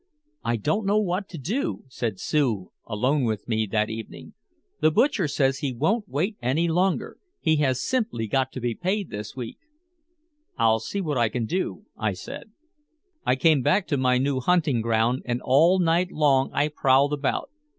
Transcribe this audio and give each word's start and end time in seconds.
"I 0.43 0.55
don't 0.55 0.87
know 0.87 0.97
what 0.99 1.29
to 1.29 1.37
do," 1.37 1.83
said 1.87 2.19
Sue, 2.19 2.71
alone 2.87 3.23
with 3.23 3.47
me 3.47 3.67
that 3.67 3.87
evening. 3.91 4.33
"The 4.79 4.89
butcher 4.89 5.27
says 5.27 5.59
he 5.59 5.71
won't 5.75 6.09
wait 6.09 6.37
any 6.41 6.67
longer. 6.67 7.19
He 7.39 7.57
has 7.57 7.79
simply 7.87 8.25
got 8.25 8.51
to 8.53 8.59
be 8.59 8.73
paid 8.73 9.11
this 9.11 9.35
week." 9.35 9.59
"I'll 10.57 10.79
see 10.79 11.01
what 11.01 11.19
I 11.19 11.29
can 11.29 11.45
do," 11.45 11.85
I 11.95 12.13
said. 12.13 12.49
I 13.27 13.35
came 13.35 13.61
back 13.61 13.85
to 13.89 13.95
my 13.97 14.17
new 14.17 14.39
hunting 14.39 14.81
ground 14.81 15.21
and 15.25 15.39
all 15.45 15.77
night 15.77 16.11
long 16.11 16.49
I 16.51 16.69
prowled 16.69 17.13
about. 17.13 17.51